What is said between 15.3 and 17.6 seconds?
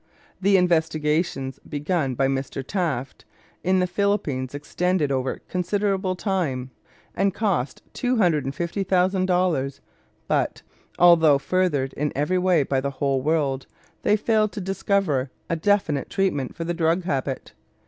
a definite treatment for the drug habit.